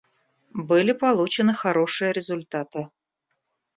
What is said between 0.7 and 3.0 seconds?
получены хорошие результаты.